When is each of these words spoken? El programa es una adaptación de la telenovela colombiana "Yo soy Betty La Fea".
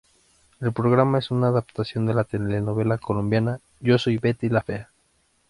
El 0.59 0.73
programa 0.73 1.19
es 1.19 1.29
una 1.29 1.49
adaptación 1.49 2.07
de 2.07 2.15
la 2.15 2.23
telenovela 2.23 2.97
colombiana 2.97 3.59
"Yo 3.81 3.99
soy 3.99 4.17
Betty 4.17 4.49
La 4.49 4.61
Fea". 4.63 4.89